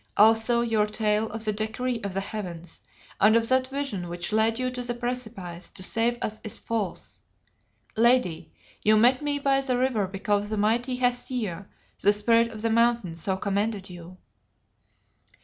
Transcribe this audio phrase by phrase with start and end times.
[0.17, 2.81] Also your tale of the decree of the heavens
[3.19, 7.21] and of that vision which led you to the precipice to save us is false.
[7.95, 8.51] Lady,
[8.83, 11.67] you met me by the river because the 'mighty' Hesea,
[12.01, 14.17] the Spirit of the Mountain, so commanded you."